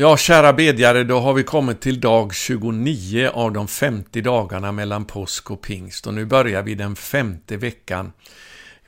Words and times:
Ja, 0.00 0.16
kära 0.16 0.52
bedjare, 0.52 1.04
då 1.04 1.20
har 1.20 1.34
vi 1.34 1.42
kommit 1.42 1.80
till 1.80 2.00
dag 2.00 2.34
29 2.34 3.30
av 3.34 3.52
de 3.52 3.68
50 3.68 4.20
dagarna 4.20 4.72
mellan 4.72 5.04
påsk 5.04 5.50
och 5.50 5.62
pingst. 5.62 6.06
Och 6.06 6.14
nu 6.14 6.24
börjar 6.24 6.62
vi 6.62 6.74
den 6.74 6.96
femte 6.96 7.56
veckan. 7.56 8.12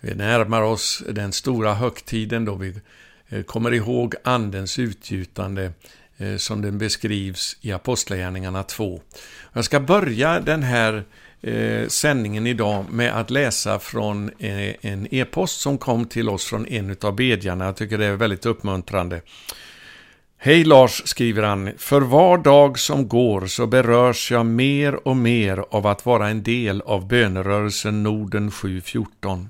Vi 0.00 0.14
närmar 0.14 0.62
oss 0.62 1.02
den 1.08 1.32
stora 1.32 1.74
högtiden 1.74 2.44
då 2.44 2.54
vi 2.54 2.74
eh, 3.28 3.42
kommer 3.42 3.74
ihåg 3.74 4.14
Andens 4.24 4.78
utgjutande 4.78 5.72
eh, 6.16 6.36
som 6.36 6.62
den 6.62 6.78
beskrivs 6.78 7.56
i 7.60 7.72
Apostlagärningarna 7.72 8.62
2. 8.62 9.00
Jag 9.52 9.64
ska 9.64 9.80
börja 9.80 10.40
den 10.40 10.62
här 10.62 11.04
eh, 11.40 11.88
sändningen 11.88 12.46
idag 12.46 12.84
med 12.90 13.20
att 13.20 13.30
läsa 13.30 13.78
från 13.78 14.30
en 14.38 15.14
e-post 15.14 15.60
som 15.60 15.78
kom 15.78 16.04
till 16.04 16.28
oss 16.28 16.44
från 16.44 16.66
en 16.66 16.96
av 17.02 17.14
bedjarna. 17.14 17.64
Jag 17.64 17.76
tycker 17.76 17.98
det 17.98 18.06
är 18.06 18.16
väldigt 18.16 18.46
uppmuntrande. 18.46 19.20
Hej 20.42 20.64
Lars, 20.64 21.02
skriver 21.04 21.42
han. 21.42 21.72
För 21.78 22.00
var 22.00 22.38
dag 22.38 22.78
som 22.78 23.08
går 23.08 23.46
så 23.46 23.66
berörs 23.66 24.30
jag 24.30 24.46
mer 24.46 25.08
och 25.08 25.16
mer 25.16 25.64
av 25.70 25.86
att 25.86 26.06
vara 26.06 26.28
en 26.28 26.42
del 26.42 26.80
av 26.80 27.08
bönerörelsen 27.08 28.02
Norden 28.02 28.50
714. 28.50 29.48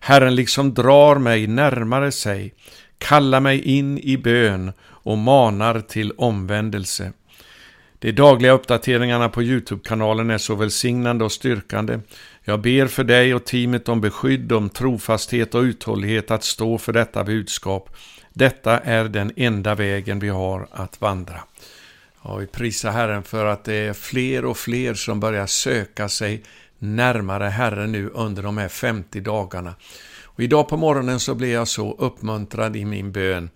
Herren 0.00 0.34
liksom 0.34 0.74
drar 0.74 1.18
mig 1.18 1.46
närmare 1.46 2.12
sig, 2.12 2.54
kallar 2.98 3.40
mig 3.40 3.62
in 3.62 3.98
i 3.98 4.16
bön 4.16 4.72
och 4.80 5.18
manar 5.18 5.80
till 5.80 6.12
omvändelse. 6.12 7.12
De 7.98 8.12
dagliga 8.12 8.52
uppdateringarna 8.52 9.28
på 9.28 9.42
Youtube-kanalen 9.42 10.30
är 10.30 10.38
så 10.38 10.54
välsignande 10.54 11.24
och 11.24 11.32
styrkande. 11.32 12.00
Jag 12.44 12.60
ber 12.60 12.86
för 12.86 13.04
dig 13.04 13.34
och 13.34 13.44
teamet 13.44 13.88
om 13.88 14.00
beskydd, 14.00 14.52
om 14.52 14.68
trofasthet 14.68 15.54
och 15.54 15.62
uthållighet 15.62 16.30
att 16.30 16.44
stå 16.44 16.78
för 16.78 16.92
detta 16.92 17.24
budskap 17.24 17.90
detta 18.38 18.78
är 18.78 19.04
den 19.04 19.32
enda 19.36 19.74
vägen 19.74 20.18
vi 20.18 20.28
har 20.28 20.68
att 20.72 21.00
vandra. 21.00 21.40
Ja, 22.22 22.36
vi 22.36 22.46
prisar 22.46 22.90
Herren 22.90 23.22
för 23.22 23.44
att 23.44 23.64
det 23.64 23.74
är 23.74 23.92
fler 23.92 24.44
och 24.44 24.56
fler 24.56 24.94
som 24.94 25.20
börjar 25.20 25.46
söka 25.46 26.08
sig 26.08 26.42
närmare 26.78 27.44
Herren 27.44 27.92
nu 27.92 28.08
under 28.08 28.42
de 28.42 28.58
här 28.58 28.68
50 28.68 29.20
dagarna. 29.20 29.74
Och 30.24 30.40
idag 30.40 30.68
på 30.68 30.76
morgonen 30.76 31.20
så 31.20 31.34
blev 31.34 31.50
jag 31.50 31.68
så 31.68 31.92
uppmuntrad 31.98 32.76
i 32.76 32.84
min 32.84 33.12
bön 33.12 33.50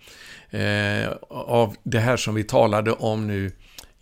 eh, 0.50 1.08
av 1.28 1.76
det 1.82 1.98
här 1.98 2.16
som 2.16 2.34
vi 2.34 2.44
talade 2.44 2.92
om 2.92 3.26
nu 3.26 3.52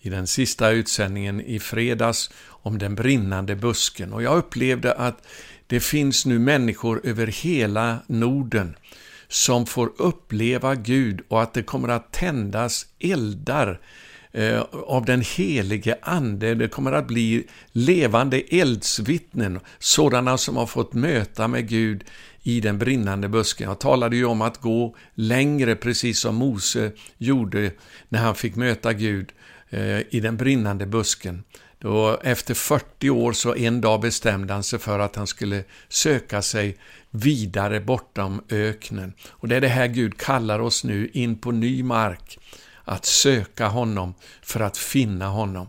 i 0.01 0.11
den 0.11 0.27
sista 0.27 0.70
utsändningen 0.70 1.41
i 1.41 1.58
fredags 1.58 2.31
om 2.47 2.78
den 2.78 2.95
brinnande 2.95 3.56
busken. 3.56 4.12
Och 4.12 4.23
jag 4.23 4.36
upplevde 4.36 4.92
att 4.92 5.27
det 5.67 5.81
finns 5.81 6.27
nu 6.27 6.39
människor 6.39 7.01
över 7.05 7.27
hela 7.27 7.98
Norden 8.06 8.77
som 9.31 9.67
får 9.67 9.92
uppleva 9.97 10.75
Gud 10.75 11.20
och 11.28 11.42
att 11.42 11.55
det 11.55 11.62
kommer 11.62 11.89
att 11.89 12.12
tändas 12.12 12.86
eldar 12.98 13.81
eh, 14.33 14.61
av 14.86 15.05
den 15.05 15.20
helige 15.20 15.98
Ande. 16.03 16.55
Det 16.55 16.69
kommer 16.69 16.92
att 16.92 17.06
bli 17.06 17.47
levande 17.73 18.41
eldsvittnen, 18.41 19.61
sådana 19.78 20.39
som 20.39 20.56
har 20.56 20.67
fått 20.67 20.92
möta 20.95 21.48
med 21.48 21.69
Gud 21.69 22.05
i 22.42 22.61
den 22.61 22.78
brinnande 22.78 23.28
busken. 23.28 23.69
Jag 23.69 23.78
talade 23.78 24.17
ju 24.17 24.25
om 24.25 24.42
att 24.42 24.61
gå 24.61 24.97
längre, 25.14 25.77
precis 25.77 26.19
som 26.19 26.34
Mose 26.34 26.92
gjorde 27.19 27.70
när 28.08 28.19
han 28.19 28.34
fick 28.34 28.56
möta 28.56 28.92
Gud 28.92 29.33
eh, 29.70 30.01
i 30.11 30.20
den 30.23 30.36
brinnande 30.36 30.86
busken. 30.86 31.45
Då 31.83 32.19
efter 32.23 32.55
40 32.55 33.11
år 33.11 33.33
så 33.33 33.55
en 33.55 33.81
dag 33.81 34.00
bestämde 34.00 34.53
han 34.53 34.62
sig 34.62 34.78
för 34.78 34.98
att 34.98 35.17
han 35.17 35.27
skulle 35.27 35.64
söka 35.89 36.42
sig 36.42 36.77
vidare 37.11 37.81
bortom 37.81 38.42
öknen. 38.48 39.12
Och 39.31 39.48
det 39.48 39.56
är 39.56 39.61
det 39.61 39.69
här 39.69 39.86
Gud 39.86 40.19
kallar 40.19 40.58
oss 40.58 40.84
nu 40.84 41.11
in 41.12 41.39
på 41.39 41.51
ny 41.51 41.83
mark, 41.83 42.39
att 42.84 43.05
söka 43.05 43.69
honom 43.69 44.14
för 44.42 44.61
att 44.61 44.77
finna 44.77 45.27
honom. 45.28 45.69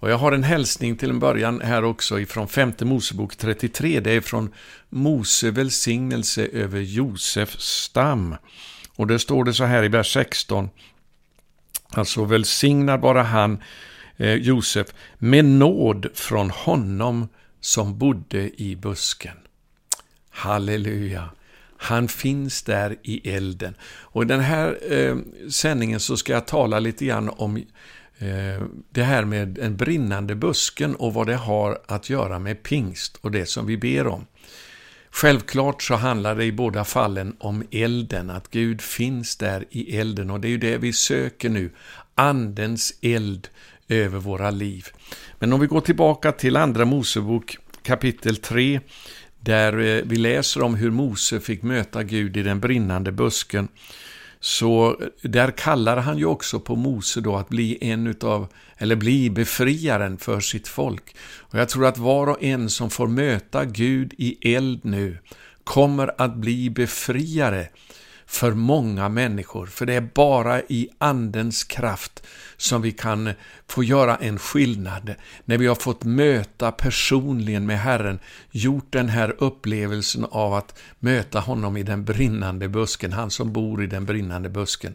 Och 0.00 0.10
jag 0.10 0.18
har 0.18 0.32
en 0.32 0.42
hälsning 0.42 0.96
till 0.96 1.10
en 1.10 1.18
början 1.18 1.60
här 1.60 1.84
också 1.84 2.20
ifrån 2.20 2.48
femte 2.48 2.84
Mosebok 2.84 3.36
33. 3.36 4.00
Det 4.00 4.10
är 4.10 4.20
från 4.20 4.54
Mose 4.88 5.50
välsignelse 5.50 6.46
över 6.52 6.80
Josefs 6.80 7.82
stam. 7.82 8.36
Och 8.96 9.06
det 9.06 9.18
står 9.18 9.44
det 9.44 9.54
så 9.54 9.64
här 9.64 9.84
i 9.84 9.88
vers 9.88 10.12
16. 10.12 10.70
Alltså 11.92 12.24
välsignad 12.24 13.00
vara 13.00 13.22
han, 13.22 13.62
eh, 14.20 14.34
Josef, 14.34 14.86
med 15.18 15.44
nåd 15.44 16.06
från 16.14 16.50
honom 16.50 17.28
som 17.60 17.98
bodde 17.98 18.62
i 18.62 18.76
busken. 18.76 19.36
Halleluja. 20.30 21.30
Han 21.76 22.08
finns 22.08 22.62
där 22.62 22.96
i 23.02 23.30
elden. 23.30 23.74
Och 23.82 24.22
i 24.22 24.26
den 24.26 24.40
här 24.40 24.92
eh, 24.92 25.16
sändningen 25.50 26.00
så 26.00 26.16
ska 26.16 26.32
jag 26.32 26.46
tala 26.46 26.78
lite 26.78 27.04
grann 27.04 27.28
om 27.28 27.56
eh, 28.18 28.62
det 28.90 29.02
här 29.02 29.24
med 29.24 29.48
den 29.48 29.76
brinnande 29.76 30.34
busken 30.34 30.94
och 30.94 31.14
vad 31.14 31.26
det 31.26 31.36
har 31.36 31.80
att 31.86 32.10
göra 32.10 32.38
med 32.38 32.62
pingst 32.62 33.16
och 33.16 33.30
det 33.30 33.46
som 33.46 33.66
vi 33.66 33.76
ber 33.76 34.06
om. 34.06 34.26
Självklart 35.10 35.82
så 35.82 35.94
handlar 35.94 36.34
det 36.34 36.44
i 36.44 36.52
båda 36.52 36.84
fallen 36.84 37.36
om 37.38 37.64
elden, 37.70 38.30
att 38.30 38.50
Gud 38.50 38.80
finns 38.80 39.36
där 39.36 39.64
i 39.70 39.98
elden 39.98 40.30
och 40.30 40.40
det 40.40 40.48
är 40.48 40.50
ju 40.50 40.58
det 40.58 40.78
vi 40.78 40.92
söker 40.92 41.48
nu, 41.48 41.70
Andens 42.14 42.94
eld 43.02 43.48
över 43.90 44.18
våra 44.18 44.50
liv. 44.50 44.86
Men 45.38 45.52
om 45.52 45.60
vi 45.60 45.66
går 45.66 45.80
tillbaka 45.80 46.32
till 46.32 46.56
Andra 46.56 46.84
Mosebok 46.84 47.56
kapitel 47.82 48.36
3 48.36 48.80
där 49.40 49.78
eh, 49.78 50.02
vi 50.04 50.16
läser 50.16 50.62
om 50.62 50.74
hur 50.74 50.90
Mose 50.90 51.40
fick 51.40 51.62
möta 51.62 52.02
Gud 52.02 52.36
i 52.36 52.42
den 52.42 52.60
brinnande 52.60 53.12
busken. 53.12 53.68
Så 54.40 54.96
eh, 55.00 55.30
där 55.30 55.50
kallar 55.50 55.96
han 55.96 56.18
ju 56.18 56.24
också 56.24 56.60
på 56.60 56.76
Mose 56.76 57.20
då 57.20 57.36
att 57.36 57.48
bli 57.48 57.78
en 57.80 58.06
utav, 58.06 58.46
eller 58.76 58.96
bli 58.96 59.30
befriaren 59.30 60.18
för 60.18 60.40
sitt 60.40 60.68
folk. 60.68 61.16
Och 61.38 61.58
jag 61.58 61.68
tror 61.68 61.86
att 61.86 61.98
var 61.98 62.26
och 62.26 62.42
en 62.42 62.70
som 62.70 62.90
får 62.90 63.08
möta 63.08 63.64
Gud 63.64 64.14
i 64.18 64.54
eld 64.54 64.80
nu 64.82 65.18
kommer 65.64 66.22
att 66.22 66.36
bli 66.36 66.70
befriare 66.70 67.68
för 68.30 68.52
många 68.52 69.08
människor. 69.08 69.66
För 69.66 69.86
det 69.86 69.94
är 69.94 70.08
bara 70.14 70.60
i 70.60 70.88
Andens 70.98 71.64
kraft 71.64 72.22
som 72.56 72.82
vi 72.82 72.92
kan 72.92 73.32
få 73.68 73.84
göra 73.84 74.16
en 74.16 74.38
skillnad. 74.38 75.14
När 75.44 75.58
vi 75.58 75.66
har 75.66 75.74
fått 75.74 76.04
möta 76.04 76.72
personligen 76.72 77.66
med 77.66 77.80
Herren, 77.80 78.18
gjort 78.50 78.86
den 78.90 79.08
här 79.08 79.34
upplevelsen 79.38 80.26
av 80.30 80.54
att 80.54 80.78
möta 80.98 81.40
honom 81.40 81.76
i 81.76 81.82
den 81.82 82.04
brinnande 82.04 82.68
busken, 82.68 83.12
han 83.12 83.30
som 83.30 83.52
bor 83.52 83.84
i 83.84 83.86
den 83.86 84.04
brinnande 84.04 84.48
busken. 84.48 84.94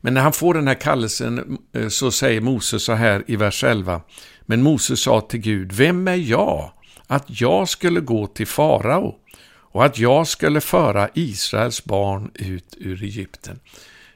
Men 0.00 0.14
när 0.14 0.20
han 0.20 0.32
får 0.32 0.54
den 0.54 0.68
här 0.68 0.80
kallelsen 0.80 1.58
eh, 1.72 1.88
så 1.88 2.10
säger 2.10 2.40
Moses 2.40 2.82
så 2.82 2.92
här 2.92 3.24
i 3.26 3.36
vers 3.36 3.64
11. 3.64 4.00
Men 4.42 4.62
Moses 4.62 5.00
sa 5.00 5.20
till 5.20 5.40
Gud, 5.40 5.72
vem 5.72 6.08
är 6.08 6.14
jag 6.14 6.72
att 7.06 7.40
jag 7.40 7.68
skulle 7.68 8.00
gå 8.00 8.26
till 8.26 8.46
farao 8.46 9.14
och 9.72 9.84
att 9.84 9.98
jag 9.98 10.26
skulle 10.26 10.60
föra 10.60 11.08
Israels 11.14 11.84
barn 11.84 12.30
ut 12.34 12.76
ur 12.78 13.02
Egypten. 13.02 13.60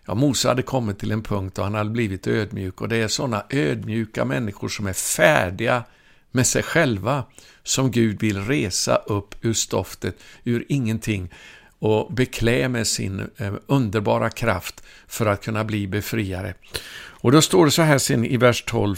Ja, 0.06 0.14
Mose 0.14 0.48
hade 0.48 0.62
kommit 0.62 0.98
till 0.98 1.12
en 1.12 1.22
punkt 1.22 1.56
då 1.56 1.62
han 1.62 1.74
hade 1.74 1.90
blivit 1.90 2.26
ödmjuk 2.26 2.80
och 2.80 2.88
det 2.88 2.96
är 2.96 3.08
sådana 3.08 3.44
ödmjuka 3.50 4.24
människor 4.24 4.68
som 4.68 4.86
är 4.86 4.92
färdiga 4.92 5.84
med 6.30 6.46
sig 6.46 6.62
själva 6.62 7.24
som 7.62 7.90
Gud 7.90 8.20
vill 8.20 8.44
resa 8.44 8.96
upp 8.96 9.34
ur 9.42 9.52
stoftet, 9.52 10.16
ur 10.44 10.64
ingenting 10.68 11.30
och 11.78 12.12
beklä 12.12 12.68
med 12.68 12.86
sin 12.86 13.30
eh, 13.36 13.54
underbara 13.66 14.30
kraft 14.30 14.82
för 15.06 15.26
att 15.26 15.44
kunna 15.44 15.64
bli 15.64 15.86
befriare. 15.86 16.54
Och 16.98 17.32
då 17.32 17.42
står 17.42 17.64
det 17.64 17.70
så 17.70 17.82
här 17.82 17.98
sen 17.98 18.24
i 18.24 18.36
vers 18.36 18.64
12 18.66 18.96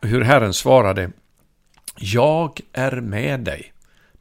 hur 0.00 0.20
Herren 0.20 0.54
svarade 0.54 1.10
Jag 1.96 2.60
är 2.72 3.00
med 3.00 3.40
dig. 3.40 3.71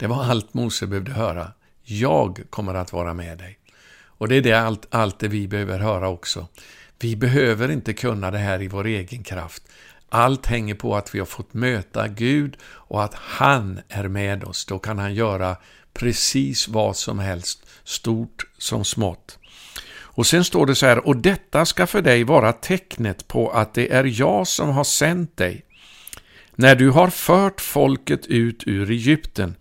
Det 0.02 0.08
var 0.08 0.24
allt 0.24 0.54
Mose 0.54 0.88
behövde 0.88 1.12
höra. 1.12 1.52
Jag 1.84 2.44
kommer 2.50 2.74
att 2.74 2.94
vara 2.94 3.14
med 3.14 3.38
dig. 3.38 3.58
Och 4.04 4.28
det 4.28 4.36
är 4.36 4.42
det 4.42 4.54
allt, 4.54 4.88
allt 4.90 5.20
det 5.20 5.28
vi 5.28 5.48
behöver 5.48 5.80
höra 5.80 6.10
också. 6.10 6.48
Vi 7.00 7.16
behöver 7.16 7.72
inte 7.72 7.94
kunna 7.94 8.32
det 8.32 8.38
här 8.38 8.62
i 8.62 8.68
vår 8.68 8.86
egen 8.88 9.24
kraft. 9.24 9.64
Allt 10.10 10.46
hänger 10.46 10.76
på 10.76 10.96
att 10.96 11.16
vi 11.16 11.20
har 11.20 11.26
fått 11.26 11.54
möta 11.54 12.08
Gud 12.08 12.58
och 12.64 13.04
att 13.04 13.14
han 13.14 13.80
är 13.90 14.08
med 14.08 14.44
oss. 14.44 14.66
Då 14.66 14.80
kan 14.80 15.00
han 15.00 15.14
göra 15.14 15.58
precis 15.94 16.68
vad 16.68 16.98
som 16.98 17.20
helst, 17.20 17.66
stort 17.84 18.46
som 18.58 18.86
smått. 18.86 19.40
Och 19.94 20.28
sen 20.28 20.44
står 20.44 20.66
det 20.66 20.76
så 20.76 20.86
här, 20.86 21.08
och 21.08 21.18
detta 21.18 21.66
ska 21.66 21.88
för 21.88 22.02
dig 22.02 22.24
vara 22.24 22.54
tecknet 22.54 23.28
på 23.28 23.50
att 23.50 23.74
det 23.74 23.94
är 23.94 24.20
jag 24.22 24.48
som 24.48 24.70
har 24.70 24.84
sänt 24.84 25.38
dig. 25.38 25.66
När 26.56 26.76
du 26.76 26.90
har 26.90 27.10
fört 27.10 27.62
folket 27.62 28.26
ut 28.26 28.64
ur 28.68 28.92
Egypten 28.92 29.56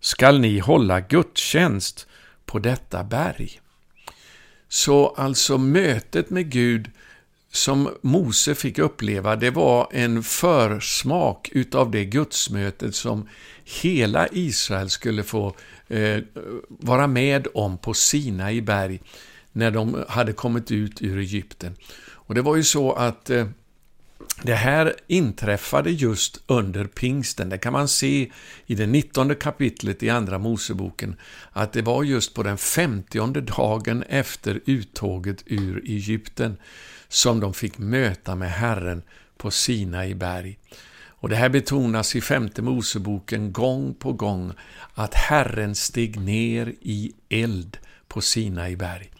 skall 0.00 0.38
ni 0.40 0.58
hålla 0.58 1.00
gudstjänst 1.00 2.06
på 2.46 2.58
detta 2.58 3.04
berg. 3.04 3.60
Så 4.68 5.08
alltså 5.08 5.58
mötet 5.58 6.30
med 6.30 6.50
Gud 6.50 6.90
som 7.52 7.90
Mose 8.02 8.54
fick 8.54 8.78
uppleva, 8.78 9.36
det 9.36 9.50
var 9.50 9.88
en 9.92 10.22
försmak 10.22 11.48
utav 11.52 11.90
det 11.90 12.04
gudsmötet 12.04 12.94
som 12.94 13.28
hela 13.64 14.28
Israel 14.28 14.90
skulle 14.90 15.22
få 15.22 15.54
eh, 15.88 16.18
vara 16.68 17.06
med 17.06 17.46
om 17.54 17.78
på 17.78 17.94
Sina 17.94 18.52
i 18.52 18.62
berg 18.62 19.00
när 19.52 19.70
de 19.70 20.04
hade 20.08 20.32
kommit 20.32 20.70
ut 20.70 21.02
ur 21.02 21.18
Egypten. 21.18 21.76
Och 22.10 22.34
det 22.34 22.42
var 22.42 22.56
ju 22.56 22.64
så 22.64 22.92
att 22.92 23.30
eh, 23.30 23.46
det 24.42 24.54
här 24.54 24.94
inträffade 25.06 25.90
just 25.90 26.40
under 26.46 26.84
pingsten. 26.84 27.48
Det 27.48 27.58
kan 27.58 27.72
man 27.72 27.88
se 27.88 28.30
i 28.66 28.74
det 28.74 28.86
19 28.86 29.34
kapitlet 29.34 30.02
i 30.02 30.10
Andra 30.10 30.38
Moseboken, 30.38 31.16
att 31.52 31.72
det 31.72 31.82
var 31.82 32.02
just 32.02 32.34
på 32.34 32.42
den 32.42 32.58
femtionde 32.58 33.40
dagen 33.40 34.02
efter 34.02 34.60
uttåget 34.66 35.42
ur 35.46 35.82
Egypten 35.84 36.56
som 37.08 37.40
de 37.40 37.54
fick 37.54 37.78
möta 37.78 38.34
med 38.34 38.50
Herren 38.50 39.02
på 39.36 39.50
Sinai 39.50 40.14
berg. 40.14 40.58
Och 41.20 41.28
det 41.28 41.36
här 41.36 41.48
betonas 41.48 42.16
i 42.16 42.20
femte 42.20 42.62
Moseboken 42.62 43.52
gång 43.52 43.94
på 43.94 44.12
gång, 44.12 44.52
att 44.94 45.14
Herren 45.14 45.74
steg 45.74 46.20
ner 46.20 46.74
i 46.80 47.12
eld 47.28 47.78
på 48.08 48.20
Sinai 48.20 48.76
berg. 48.76 49.10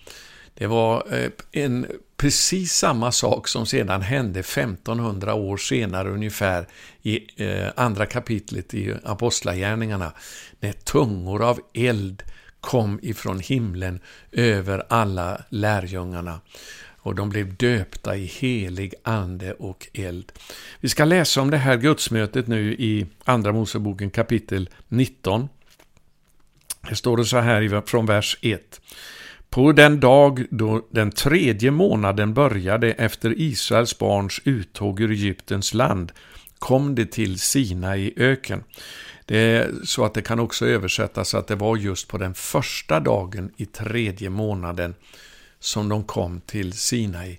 Det 0.59 0.67
var 0.67 1.15
eh, 1.15 1.31
en, 1.53 1.87
precis 2.17 2.73
samma 2.73 3.13
sak 3.13 3.49
som 3.49 3.67
sedan 3.67 4.03
hände 4.03 4.41
1500 4.41 5.35
år 5.35 5.57
senare 5.57 6.11
ungefär 6.11 6.67
i 7.03 7.45
eh, 7.45 7.69
andra 7.77 8.07
kapitlet 8.07 8.75
i 8.75 8.95
Apostlagärningarna, 9.05 10.13
när 10.61 10.73
tungor 10.73 11.43
av 11.43 11.61
eld 11.75 12.23
kom 12.61 13.01
ifrån 13.03 13.41
himlen 13.41 14.01
över 14.33 14.83
alla 14.89 15.41
lärjungarna 15.49 16.41
och 16.99 17.15
de 17.15 17.29
blev 17.29 17.57
döpta 17.57 18.17
i 18.17 18.25
helig 18.25 18.95
ande 19.03 19.53
och 19.53 19.89
eld. 19.93 20.33
Vi 20.81 20.89
ska 20.89 21.05
läsa 21.05 21.41
om 21.41 21.51
det 21.51 21.57
här 21.57 21.77
gudsmötet 21.77 22.47
nu 22.47 22.75
i 22.75 23.07
Andra 23.25 23.53
Moseboken 23.53 24.11
kapitel 24.11 24.69
19. 24.89 25.49
Det 26.89 26.97
står 26.97 27.17
det 27.17 27.25
så 27.25 27.39
här 27.39 27.87
från 27.87 28.07
vers 28.07 28.39
1. 28.43 28.81
På 29.51 29.73
den 29.73 30.01
dag 30.01 30.45
då 30.51 30.87
den 30.91 31.11
tredje 31.11 31.71
månaden 31.71 32.35
började 32.35 32.93
efter 32.93 33.41
Israels 33.41 33.99
barns 33.99 34.41
uttåg 34.45 35.01
ur 35.01 35.11
Egyptens 35.11 35.75
land 35.75 36.13
kom 36.59 36.95
det 36.95 37.13
till 37.13 37.39
Sina 37.39 37.97
i 37.97 38.13
öken. 38.17 38.65
Det 39.25 39.39
är 39.39 39.71
så 39.85 40.05
att 40.05 40.15
det 40.15 40.23
kan 40.23 40.41
också 40.41 40.67
översättas 40.67 41.35
att 41.35 41.47
det 41.47 41.55
var 41.55 41.77
just 41.77 42.09
på 42.09 42.19
den 42.19 42.35
första 42.35 43.01
dagen 43.01 43.51
i 43.57 43.67
tredje 43.67 44.31
månaden 44.31 44.95
som 45.61 45.89
de 45.89 46.05
kom 46.05 46.41
till 46.41 46.73
Sinai. 46.73 47.39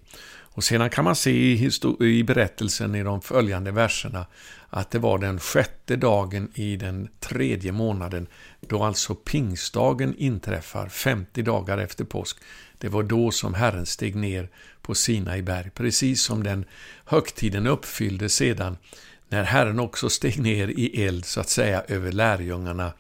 Och 0.59 0.63
sedan 0.63 0.89
kan 0.89 1.05
man 1.05 1.15
se 1.15 1.31
i, 1.31 1.69
i 1.99 2.23
berättelsen 2.23 2.95
i 2.95 3.03
de 3.03 3.21
följande 3.21 3.71
verserna 3.71 4.25
att 4.69 4.91
det 4.91 4.99
var 4.99 5.17
den 5.17 5.39
sjätte 5.39 5.95
dagen 5.95 6.51
i 6.55 6.75
den 6.75 7.09
tredje 7.19 7.71
månaden, 7.71 8.27
då 8.61 8.83
alltså 8.83 9.15
pingstdagen 9.15 10.15
inträffar, 10.17 10.89
50 10.89 11.41
dagar 11.41 11.77
efter 11.77 12.05
påsk. 12.05 12.37
Det 12.77 12.87
var 12.87 13.03
då 13.03 13.31
som 13.31 13.53
Herren 13.53 13.85
steg 13.85 14.15
ner 14.15 14.49
på 14.81 14.95
Sinai 14.95 15.41
berg, 15.41 15.69
precis 15.69 16.21
som 16.21 16.43
den 16.43 16.65
högtiden 17.05 17.67
uppfyllde 17.67 18.29
sedan, 18.29 18.77
när 19.29 19.43
Herren 19.43 19.79
också 19.79 20.09
steg 20.09 20.39
ner 20.39 20.67
i 20.67 21.05
eld, 21.05 21.25
så 21.25 21.39
att 21.39 21.49
säga, 21.49 21.83
över 21.87 22.11
lärjungarna 22.11 22.93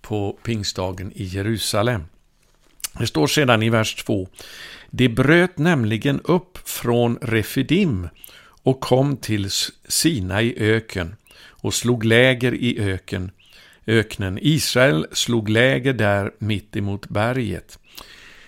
på 0.00 0.38
pingstdagen 0.42 1.12
i 1.14 1.24
Jerusalem. 1.24 2.04
Det 2.98 3.06
står 3.06 3.26
sedan 3.26 3.62
i 3.62 3.70
vers 3.70 3.94
2. 3.94 4.28
Det 4.90 5.08
bröt 5.08 5.58
nämligen 5.58 6.20
upp 6.20 6.58
från 6.68 7.18
Refidim 7.22 8.08
och 8.62 8.80
kom 8.80 9.16
till 9.16 9.50
Sina 9.88 10.42
i 10.42 10.58
öken 10.58 11.16
och 11.62 11.74
slog 11.74 12.04
läger 12.04 12.54
i 12.54 12.78
öken, 12.78 13.30
öknen. 13.86 14.38
Israel 14.42 15.06
slog 15.12 15.48
läger 15.48 15.92
där 15.92 16.32
mitt 16.38 16.76
emot 16.76 17.08
berget. 17.08 17.78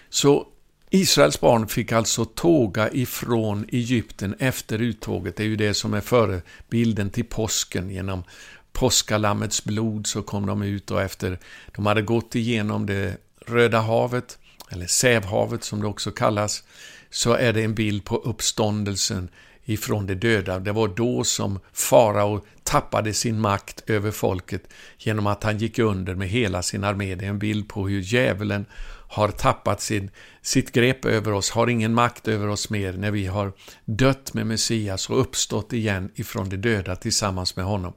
Så 0.09 0.47
Israels 0.91 1.41
barn 1.41 1.69
fick 1.69 1.93
alltså 1.93 2.25
tåga 2.25 2.91
ifrån 2.93 3.67
Egypten 3.73 4.35
efter 4.39 4.83
uttåget. 4.83 5.37
Det 5.37 5.43
är 5.43 5.47
ju 5.47 5.57
det 5.57 5.75
som 5.75 5.95
är 5.95 6.01
förebilden 6.01 7.11
till 7.11 7.25
påsken. 7.25 7.91
Genom 7.91 8.25
påskalammets 8.73 9.65
blod 9.65 10.07
så 10.07 10.23
kom 10.23 10.47
de 10.47 10.63
ut 10.63 10.91
och 10.91 11.03
efter 11.03 11.39
de 11.75 11.87
hade 11.87 12.03
gått 12.03 12.35
igenom 12.35 12.87
det 12.87 13.17
Röda 13.47 13.81
havet, 13.81 14.39
eller 14.71 14.87
Sävhavet 14.87 15.65
som 15.65 15.81
det 15.81 15.87
också 15.87 16.11
kallas, 16.11 16.65
så 17.11 17.33
är 17.33 17.53
det 17.53 17.63
en 17.63 17.75
bild 17.75 18.05
på 18.05 18.17
uppståndelsen 18.17 19.29
ifrån 19.65 20.07
de 20.07 20.15
döda. 20.15 20.59
Det 20.59 20.73
var 20.73 20.89
då 20.89 21.25
som 21.25 21.61
farao 21.73 22.45
tappade 22.63 23.15
sin 23.15 23.41
makt 23.41 23.91
över 23.91 24.11
folket 24.11 24.63
genom 24.99 25.27
att 25.27 25.43
han 25.43 25.59
gick 25.59 25.79
under 25.79 26.15
med 26.15 26.29
hela 26.29 26.63
sin 26.63 26.85
armé. 26.85 27.15
Det 27.15 27.25
är 27.25 27.31
en 27.31 27.39
bild 27.39 27.69
på 27.69 27.89
hur 27.89 28.01
djävulen 28.01 28.67
har 29.09 29.29
tappat 29.29 29.81
sin, 29.81 30.11
sitt 30.43 30.73
grepp 30.73 31.05
över 31.05 31.33
oss, 31.33 31.51
har 31.51 31.67
ingen 31.67 31.95
makt 31.95 32.29
över 32.29 32.49
oss 32.49 32.71
mer 32.71 32.93
när 32.93 33.11
vi 33.11 33.27
har 33.27 33.53
dött 33.85 34.35
med 34.35 34.47
Messias 34.47 35.11
och 35.11 35.21
uppstått 35.21 35.73
igen 35.73 36.11
ifrån 36.15 36.49
de 36.49 36.57
döda 36.57 36.97
tillsammans 36.97 37.57
med 37.57 37.65
honom. 37.65 37.93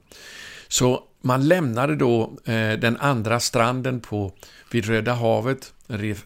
Så 0.68 1.04
man 1.20 1.48
lämnade 1.48 1.96
då 1.96 2.38
eh, 2.44 2.72
den 2.72 2.96
andra 2.96 3.40
stranden 3.40 4.00
på, 4.00 4.32
vid 4.70 4.86
Röda 4.86 5.14
havet, 5.14 5.72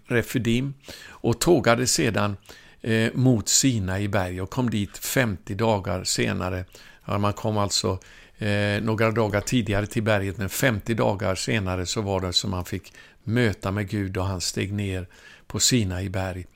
Refidim, 0.07 0.75
och 1.09 1.41
tågade 1.41 1.87
sedan 1.87 2.37
eh, 2.81 3.13
mot 3.15 3.49
Sina 3.49 4.01
i 4.01 4.09
berg 4.09 4.41
och 4.41 4.51
kom 4.51 4.71
dit 4.71 4.99
50 4.99 5.55
dagar 5.55 6.05
senare. 6.05 6.65
Ja, 7.05 7.19
man 7.19 7.33
kom 7.33 7.59
alltså 7.59 7.99
eh, 8.39 8.83
några 8.83 9.11
dagar 9.11 9.41
tidigare 9.41 9.87
till 9.87 10.03
berget, 10.03 10.39
men 10.39 10.49
50 10.49 10.95
dagar 10.95 11.35
senare 11.35 11.87
så 11.87 12.01
var 12.01 12.21
det 12.21 12.33
som 12.33 12.51
man 12.51 12.65
fick 12.65 12.93
möta 13.25 13.71
med 13.71 13.89
Gud 13.89 14.17
och 14.17 14.27
han 14.27 14.41
steg 14.41 14.73
ner 14.73 15.07
på 15.47 15.61
Sina 15.61 16.03
i 16.03 16.11
berg 16.11 16.47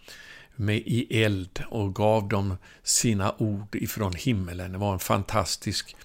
med 0.57 0.77
i 0.77 1.23
eld 1.23 1.63
och 1.69 1.95
gav 1.95 2.29
dem 2.29 2.57
sina 2.83 3.35
ord 3.39 3.75
ifrån 3.75 4.13
himmelen. 4.15 4.73
Det 4.73 4.79
var 4.79 4.93
en 4.93 4.99
fantastisk 4.99 5.97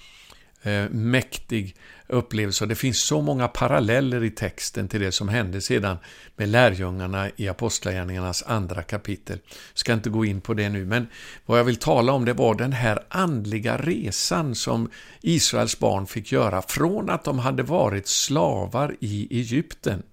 eh, 0.64 0.90
mäktig 0.90 1.76
upplevelse. 2.08 2.64
och 2.64 2.68
Det 2.68 2.76
finns 2.76 3.00
så 3.00 3.22
många 3.22 3.48
paralleller 3.48 4.24
i 4.24 4.30
texten 4.30 4.88
till 4.88 5.02
det 5.02 5.12
som 5.12 5.30
hände 5.30 5.62
sedan 5.62 5.98
med 6.36 6.50
lärjungarna 6.50 7.30
i 7.36 7.48
Apostlagärningarnas 7.48 8.44
andra 8.44 8.84
kapitel. 8.84 9.40
Jag 9.48 9.78
ska 9.78 9.94
inte 9.94 10.10
gå 10.10 10.26
in 10.26 10.42
på 10.42 10.54
det 10.54 10.70
nu, 10.70 10.86
men 10.86 11.08
vad 11.46 11.60
jag 11.60 11.64
vill 11.64 11.76
tala 11.76 12.12
om 12.12 12.26
det 12.26 12.34
var 12.34 12.56
den 12.56 12.74
här 12.74 13.00
andliga 13.10 13.78
resan 13.78 14.56
som 14.56 14.90
Israels 15.22 15.80
barn 15.80 16.08
fick 16.08 16.32
göra 16.32 16.62
från 16.62 17.10
att 17.10 17.24
de 17.24 17.40
hade 17.40 17.64
varit 17.64 18.08
slavar 18.08 18.96
i 19.00 19.28
Egypten. 19.40 20.04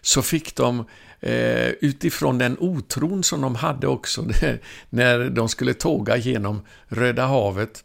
Så 0.00 0.22
fick 0.22 0.56
de 0.56 0.84
eh, 1.20 1.68
utifrån 1.68 2.38
den 2.38 2.56
otron 2.60 3.24
som 3.24 3.40
de 3.40 3.54
hade 3.54 3.86
också 3.86 4.26
när 4.90 5.30
de 5.30 5.48
skulle 5.48 5.74
tåga 5.74 6.16
genom 6.16 6.60
Röda 6.88 7.26
havet 7.26 7.84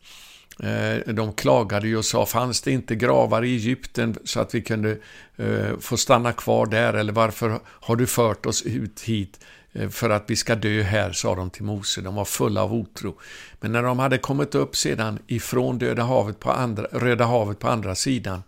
Eh, 0.60 1.14
de 1.14 1.34
klagade 1.34 1.88
ju 1.88 1.98
och 1.98 2.06
sa, 2.06 2.26
fanns 2.26 2.62
det 2.62 2.72
inte 2.72 2.96
gravar 2.96 3.44
i 3.44 3.56
Egypten 3.56 4.16
så 4.24 4.40
att 4.40 4.56
vi 4.56 4.62
kunde 4.62 4.98
eh, 5.36 5.80
få 5.80 5.98
stanna 5.98 6.34
kvar 6.34 6.66
där? 6.66 6.94
Eller 6.94 7.14
varför 7.14 7.60
har 7.66 7.96
du 7.96 8.08
fört 8.08 8.46
oss 8.46 8.62
ut 8.62 9.02
hit 9.02 9.40
eh, 9.74 9.90
för 9.90 10.10
att 10.10 10.24
vi 10.28 10.36
ska 10.36 10.56
dö 10.56 10.82
här, 10.82 11.12
sa 11.12 11.36
de 11.36 11.50
till 11.50 11.64
Mose. 11.64 12.02
De 12.02 12.16
var 12.16 12.26
fulla 12.26 12.64
av 12.64 12.74
otro. 12.74 13.18
Men 13.60 13.72
när 13.72 13.84
de 13.84 14.00
hade 14.00 14.18
kommit 14.18 14.56
upp 14.56 14.76
sedan 14.76 15.20
ifrån 15.28 15.78
Döda 15.78 16.04
havet 16.04 16.40
på 16.40 16.52
andra, 16.52 16.88
Röda 16.92 17.26
havet 17.26 17.60
på 17.60 17.68
andra 17.68 17.96
sidan, 17.96 18.44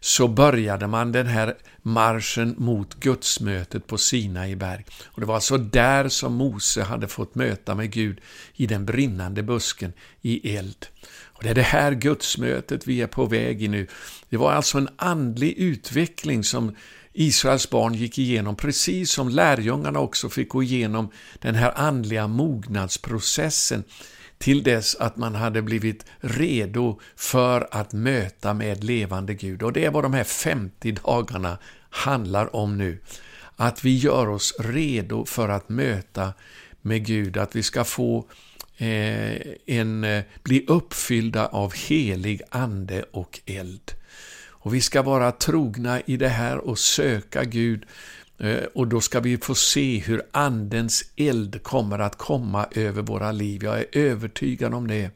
så 0.00 0.28
började 0.28 0.86
man 0.86 1.12
den 1.12 1.26
här 1.26 1.54
marschen 1.82 2.54
mot 2.58 2.94
gudsmötet 2.94 3.86
på 3.86 3.98
Sinai 3.98 4.56
berg. 4.56 4.84
Och 5.04 5.20
Det 5.20 5.26
var 5.26 5.34
alltså 5.34 5.58
där 5.58 6.08
som 6.08 6.34
Mose 6.34 6.82
hade 6.82 7.08
fått 7.08 7.34
möta 7.34 7.74
med 7.74 7.90
Gud 7.90 8.20
i 8.54 8.66
den 8.66 8.84
brinnande 8.84 9.42
busken 9.42 9.92
i 10.22 10.56
eld. 10.56 10.86
Och 11.42 11.46
Det 11.46 11.50
är 11.50 11.54
det 11.54 11.62
här 11.62 11.92
gudsmötet 11.92 12.86
vi 12.86 13.02
är 13.02 13.06
på 13.06 13.26
väg 13.26 13.62
i 13.62 13.68
nu. 13.68 13.86
Det 14.28 14.36
var 14.36 14.52
alltså 14.52 14.78
en 14.78 14.88
andlig 14.96 15.52
utveckling 15.58 16.44
som 16.44 16.76
Israels 17.12 17.70
barn 17.70 17.94
gick 17.94 18.18
igenom, 18.18 18.56
precis 18.56 19.10
som 19.10 19.28
lärjungarna 19.28 19.98
också 19.98 20.28
fick 20.28 20.48
gå 20.48 20.62
igenom 20.62 21.10
den 21.38 21.54
här 21.54 21.72
andliga 21.76 22.26
mognadsprocessen 22.26 23.84
till 24.38 24.62
dess 24.62 24.94
att 24.94 25.16
man 25.16 25.34
hade 25.34 25.62
blivit 25.62 26.06
redo 26.20 27.00
för 27.16 27.68
att 27.70 27.92
möta 27.92 28.54
med 28.54 28.84
levande 28.84 29.34
Gud. 29.34 29.62
Och 29.62 29.72
det 29.72 29.84
är 29.84 29.90
vad 29.90 30.04
de 30.04 30.14
här 30.14 30.24
50 30.24 30.92
dagarna 30.92 31.58
handlar 31.90 32.56
om 32.56 32.78
nu. 32.78 32.98
Att 33.56 33.84
vi 33.84 33.96
gör 33.96 34.28
oss 34.28 34.54
redo 34.58 35.24
för 35.24 35.48
att 35.48 35.68
möta 35.68 36.32
med 36.82 37.06
Gud, 37.06 37.36
att 37.36 37.56
vi 37.56 37.62
ska 37.62 37.84
få 37.84 38.26
Eh, 38.82 39.40
en, 39.66 40.04
eh, 40.04 40.24
bli 40.42 40.64
uppfyllda 40.66 41.46
av 41.46 41.74
helig 41.74 42.42
ande 42.50 43.04
och 43.10 43.40
eld. 43.46 43.92
Och 44.48 44.74
vi 44.74 44.80
ska 44.80 45.02
vara 45.02 45.32
trogna 45.32 46.00
i 46.00 46.16
det 46.16 46.28
här 46.28 46.58
och 46.58 46.78
söka 46.78 47.44
Gud 47.44 47.84
eh, 48.38 48.64
och 48.74 48.88
då 48.88 49.00
ska 49.00 49.20
vi 49.20 49.38
få 49.38 49.54
se 49.54 49.98
hur 49.98 50.22
Andens 50.32 51.04
eld 51.16 51.62
kommer 51.62 51.98
att 51.98 52.18
komma 52.18 52.66
över 52.70 53.02
våra 53.02 53.32
liv. 53.32 53.64
Jag 53.64 53.78
är 53.78 53.86
övertygad 53.92 54.74
om 54.74 54.88
det. 54.88 55.10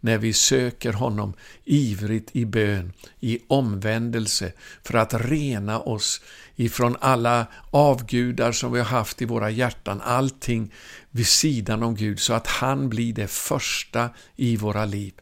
när 0.00 0.18
vi 0.18 0.32
söker 0.32 0.92
honom 0.92 1.34
ivrigt 1.64 2.36
i 2.36 2.44
bön, 2.44 2.92
i 3.20 3.38
omvändelse, 3.48 4.52
för 4.82 4.98
att 4.98 5.14
rena 5.14 5.80
oss 5.80 6.20
ifrån 6.56 6.96
alla 7.00 7.46
avgudar 7.70 8.52
som 8.52 8.72
vi 8.72 8.78
har 8.78 8.86
haft 8.86 9.22
i 9.22 9.24
våra 9.24 9.50
hjärtan, 9.50 10.00
allting 10.04 10.72
vid 11.16 11.26
sidan 11.26 11.82
om 11.82 11.94
Gud, 11.96 12.20
så 12.20 12.32
att 12.32 12.46
han 12.46 12.88
blir 12.88 13.12
det 13.12 13.30
första 13.30 14.10
i 14.36 14.56
våra 14.56 14.84
liv 14.84 15.12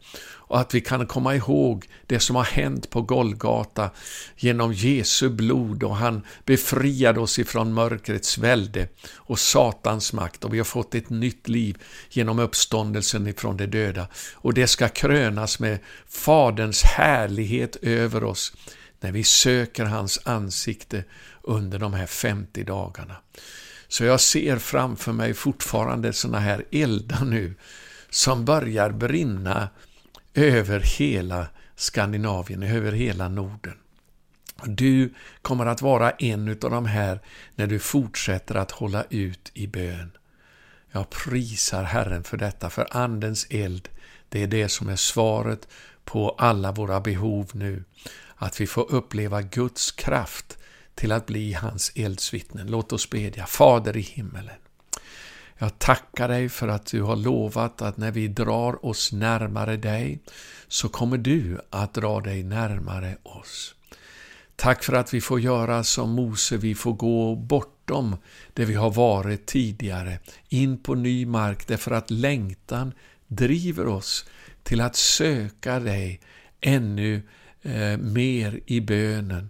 och 0.47 0.59
att 0.59 0.75
vi 0.75 0.81
kan 0.81 1.07
komma 1.07 1.35
ihåg 1.35 1.89
det 2.05 2.19
som 2.19 2.35
har 2.35 2.43
hänt 2.43 2.89
på 2.89 3.01
Golgata 3.01 3.89
genom 4.37 4.73
Jesu 4.73 5.29
blod 5.29 5.83
och 5.83 5.95
han 5.95 6.25
befriade 6.45 7.19
oss 7.19 7.39
ifrån 7.39 7.73
mörkrets 7.73 8.37
välde 8.37 8.87
och 9.15 9.39
Satans 9.39 10.13
makt 10.13 10.43
och 10.43 10.53
vi 10.53 10.57
har 10.57 10.65
fått 10.65 10.95
ett 10.95 11.09
nytt 11.09 11.47
liv 11.47 11.77
genom 12.09 12.39
uppståndelsen 12.39 13.27
ifrån 13.27 13.57
de 13.57 13.65
döda. 13.65 14.07
Och 14.33 14.53
det 14.53 14.67
ska 14.67 14.87
krönas 14.87 15.59
med 15.59 15.79
Faderns 16.07 16.83
härlighet 16.83 17.75
över 17.75 18.23
oss 18.23 18.53
när 18.99 19.11
vi 19.11 19.23
söker 19.23 19.85
hans 19.85 20.19
ansikte 20.25 21.03
under 21.41 21.79
de 21.79 21.93
här 21.93 22.07
50 22.07 22.63
dagarna. 22.63 23.15
Så 23.87 24.03
jag 24.03 24.21
ser 24.21 24.57
framför 24.57 25.11
mig 25.11 25.33
fortfarande 25.33 26.13
sådana 26.13 26.39
här 26.39 26.65
eldar 26.71 27.25
nu 27.25 27.55
som 28.09 28.45
börjar 28.45 28.89
brinna 28.89 29.69
över 30.33 30.79
hela 30.79 31.47
Skandinavien, 31.75 32.63
över 32.63 32.91
hela 32.91 33.27
Norden. 33.27 33.73
Du 34.63 35.13
kommer 35.41 35.65
att 35.65 35.81
vara 35.81 36.11
en 36.11 36.49
av 36.49 36.55
de 36.71 36.85
här 36.85 37.19
när 37.55 37.67
du 37.67 37.79
fortsätter 37.79 38.55
att 38.55 38.71
hålla 38.71 39.03
ut 39.09 39.51
i 39.53 39.67
bön. 39.67 40.11
Jag 40.91 41.09
prisar 41.09 41.83
Herren 41.83 42.23
för 42.23 42.37
detta, 42.37 42.69
för 42.69 42.87
Andens 42.91 43.47
eld, 43.49 43.89
det 44.29 44.43
är 44.43 44.47
det 44.47 44.69
som 44.69 44.89
är 44.89 44.95
svaret 44.95 45.67
på 46.03 46.29
alla 46.29 46.71
våra 46.71 47.01
behov 47.01 47.49
nu. 47.53 47.83
Att 48.35 48.61
vi 48.61 48.67
får 48.67 48.91
uppleva 48.91 49.41
Guds 49.41 49.91
kraft 49.91 50.57
till 50.95 51.11
att 51.11 51.25
bli 51.25 51.53
hans 51.53 51.91
eldsvittnen. 51.95 52.67
Låt 52.67 52.93
oss 52.93 53.09
bedja. 53.09 53.45
Fader 53.45 53.97
i 53.97 54.01
himmelen. 54.01 54.55
Jag 55.57 55.79
tackar 55.79 56.27
dig 56.27 56.49
för 56.49 56.67
att 56.67 56.85
du 56.85 57.01
har 57.01 57.15
lovat 57.15 57.81
att 57.81 57.97
när 57.97 58.11
vi 58.11 58.27
drar 58.27 58.85
oss 58.85 59.11
närmare 59.11 59.77
dig 59.77 60.19
så 60.67 60.89
kommer 60.89 61.17
du 61.17 61.59
att 61.69 61.93
dra 61.93 62.21
dig 62.21 62.43
närmare 62.43 63.17
oss. 63.23 63.75
Tack 64.55 64.83
för 64.83 64.93
att 64.93 65.13
vi 65.13 65.21
får 65.21 65.39
göra 65.39 65.83
som 65.83 66.09
Mose, 66.09 66.57
vi 66.57 66.75
får 66.75 66.93
gå 66.93 67.35
bortom 67.35 68.17
det 68.53 68.65
vi 68.65 68.73
har 68.73 68.91
varit 68.91 69.45
tidigare, 69.45 70.19
in 70.49 70.77
på 70.77 70.95
ny 70.95 71.25
mark, 71.25 71.67
därför 71.67 71.91
att 71.91 72.11
längtan 72.11 72.93
driver 73.27 73.87
oss 73.87 74.25
till 74.63 74.81
att 74.81 74.95
söka 74.95 75.79
dig 75.79 76.19
ännu 76.61 77.21
eh, 77.61 77.97
mer 77.97 78.59
i 78.65 78.81
bönen. 78.81 79.49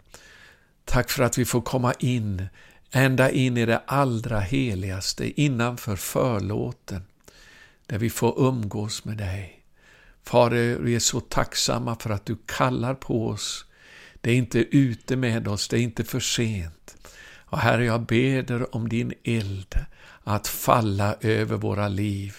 Tack 0.86 1.10
för 1.10 1.24
att 1.24 1.38
vi 1.38 1.46
får 1.46 1.62
komma 1.62 1.94
in 2.00 2.48
ända 2.96 3.32
in 3.32 3.58
i 3.58 3.66
det 3.66 3.82
allra 3.86 4.40
heligaste, 4.40 5.42
innanför 5.42 5.96
förlåten, 5.96 7.04
där 7.88 7.98
vi 7.98 8.10
får 8.10 8.48
umgås 8.48 9.06
med 9.06 9.18
dig. 9.18 9.64
Fader, 10.24 10.78
vi 10.80 10.96
är 10.96 11.00
så 11.00 11.20
tacksamma 11.20 11.96
för 11.96 12.10
att 12.10 12.26
du 12.26 12.38
kallar 12.46 12.94
på 12.94 13.28
oss. 13.28 13.66
Det 14.22 14.32
är 14.32 14.36
inte 14.36 14.60
ute 14.60 15.16
med 15.16 15.48
oss, 15.48 15.68
det 15.68 15.78
är 15.78 15.82
inte 15.82 16.04
för 16.04 16.20
sent. 16.20 16.98
Och 17.36 17.60
Herre, 17.60 17.86
jag 17.86 18.02
beder 18.02 18.76
om 18.76 18.90
din 18.90 19.14
eld 19.24 19.76
att 20.24 20.48
falla 20.48 21.16
över 21.22 21.58
våra 21.58 21.88
liv 21.88 22.36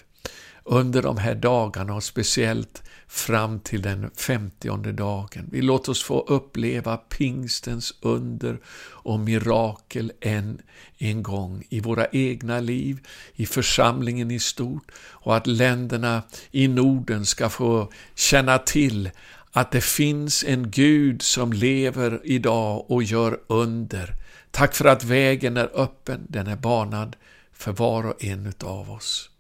under 0.67 1.03
de 1.03 1.17
här 1.17 1.35
dagarna 1.35 1.95
och 1.95 2.05
speciellt 2.05 2.83
fram 3.09 3.61
till 3.61 3.83
den 3.83 4.11
femtionde 4.17 4.93
dagen. 4.93 5.49
Vi 5.53 5.63
låter 5.63 5.91
oss 5.91 6.03
få 6.03 6.21
uppleva 6.21 6.97
pingstens 6.97 7.95
under 8.01 8.61
och 8.91 9.21
mirakel 9.21 10.13
än 10.21 10.63
en 10.99 11.23
gång 11.23 11.65
i 11.69 11.81
våra 11.81 12.07
egna 12.13 12.61
liv, 12.61 13.07
i 13.35 13.47
församlingen 13.47 14.31
i 14.31 14.39
stort 14.39 14.93
och 14.99 15.37
att 15.37 15.47
länderna 15.47 16.23
i 16.51 16.69
Norden 16.69 17.27
ska 17.27 17.49
få 17.49 17.93
känna 18.15 18.59
till 18.59 19.11
att 19.53 19.71
det 19.71 19.85
finns 19.85 20.45
en 20.45 20.71
Gud 20.71 21.23
som 21.23 21.53
lever 21.53 22.21
idag 22.25 22.91
och 22.91 23.03
gör 23.03 23.41
under. 23.47 24.15
Tack 24.51 24.75
för 24.75 24.85
att 24.85 25.05
vägen 25.05 25.57
är 25.57 25.71
öppen, 25.75 26.27
den 26.29 26.47
är 26.47 26.57
banad 26.57 27.17
för 27.53 27.73
var 27.73 28.07
och 28.07 28.25
en 28.25 28.53
av 28.65 28.91
oss. 28.91 29.31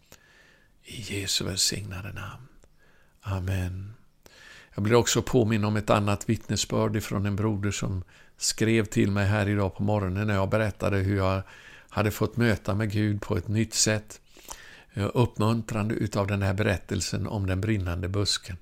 I 0.88 1.00
Jesu 1.00 1.44
välsignade 1.44 2.12
namn. 2.12 2.48
Amen. 3.20 3.94
Jag 4.74 4.84
blir 4.84 4.94
också 4.94 5.22
påminn 5.22 5.64
om 5.64 5.76
ett 5.76 5.90
annat 5.90 6.28
vittnesbörd 6.28 7.02
från 7.02 7.26
en 7.26 7.36
broder 7.36 7.70
som 7.70 8.04
skrev 8.36 8.84
till 8.84 9.10
mig 9.10 9.26
här 9.26 9.48
idag 9.48 9.74
på 9.74 9.82
morgonen 9.82 10.26
när 10.26 10.34
jag 10.34 10.48
berättade 10.48 10.96
hur 10.96 11.16
jag 11.16 11.42
hade 11.88 12.10
fått 12.10 12.36
möta 12.36 12.74
med 12.74 12.90
Gud 12.90 13.22
på 13.22 13.36
ett 13.36 13.48
nytt 13.48 13.74
sätt. 13.74 14.20
Eh, 14.94 15.10
uppmuntrande 15.14 15.94
utav 15.94 16.26
den 16.26 16.42
här 16.42 16.54
berättelsen 16.54 17.26
om 17.26 17.46
den 17.46 17.60
brinnande 17.60 18.08
busken. 18.08 18.56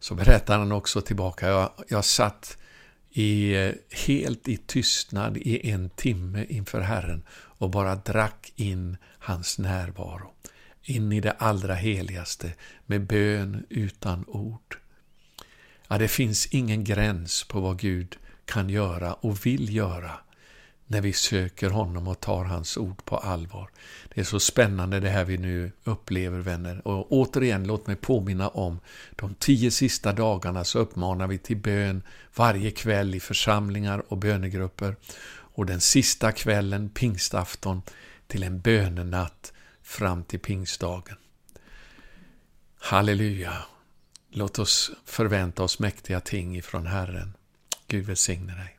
Så 0.00 0.14
berättar 0.14 0.58
han 0.58 0.72
också 0.72 1.00
tillbaka, 1.00 1.48
jag, 1.48 1.70
jag 1.88 2.04
satt 2.04 2.58
i, 3.10 3.54
eh, 3.54 3.72
helt 4.06 4.48
i 4.48 4.56
tystnad 4.56 5.36
i 5.36 5.70
en 5.70 5.90
timme 5.90 6.46
inför 6.48 6.80
Herren 6.80 7.22
och 7.32 7.70
bara 7.70 7.94
drack 7.94 8.52
in 8.56 8.96
hans 9.18 9.58
närvaro 9.58 10.34
in 10.84 11.12
i 11.12 11.20
det 11.20 11.32
allra 11.32 11.74
heligaste 11.74 12.52
med 12.86 13.06
bön 13.06 13.66
utan 13.68 14.24
ord. 14.26 14.78
Ja, 15.88 15.98
det 15.98 16.08
finns 16.08 16.46
ingen 16.46 16.84
gräns 16.84 17.44
på 17.44 17.60
vad 17.60 17.78
Gud 17.78 18.16
kan 18.44 18.70
göra 18.70 19.14
och 19.14 19.46
vill 19.46 19.74
göra 19.74 20.12
när 20.86 21.00
vi 21.00 21.12
söker 21.12 21.70
honom 21.70 22.08
och 22.08 22.20
tar 22.20 22.44
hans 22.44 22.76
ord 22.76 23.04
på 23.04 23.16
allvar. 23.16 23.70
Det 24.14 24.20
är 24.20 24.24
så 24.24 24.40
spännande 24.40 25.00
det 25.00 25.08
här 25.08 25.24
vi 25.24 25.38
nu 25.38 25.72
upplever 25.84 26.38
vänner. 26.38 26.86
Och 26.88 27.12
återigen, 27.12 27.66
låt 27.66 27.86
mig 27.86 27.96
påminna 27.96 28.48
om 28.48 28.80
de 29.10 29.34
tio 29.34 29.70
sista 29.70 30.12
dagarna 30.12 30.64
så 30.64 30.78
uppmanar 30.78 31.26
vi 31.26 31.38
till 31.38 31.56
bön 31.56 32.02
varje 32.34 32.70
kväll 32.70 33.14
i 33.14 33.20
församlingar 33.20 34.02
och 34.08 34.18
bönegrupper. 34.18 34.96
Och 35.26 35.66
den 35.66 35.80
sista 35.80 36.32
kvällen, 36.32 36.88
pingstafton, 36.88 37.82
till 38.26 38.42
en 38.42 38.60
bönenatt 38.60 39.52
fram 39.84 40.24
till 40.24 40.40
pingstdagen. 40.40 41.16
Halleluja! 42.78 43.64
Låt 44.30 44.58
oss 44.58 44.90
förvänta 45.04 45.62
oss 45.62 45.78
mäktiga 45.78 46.20
ting 46.20 46.56
ifrån 46.56 46.86
Herren. 46.86 47.36
Gud 47.86 48.06
välsigne 48.06 48.54
dig. 48.54 48.78